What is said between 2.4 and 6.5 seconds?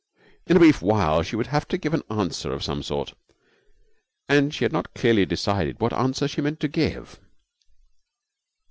of some sort, and she had not clearly decided what answer she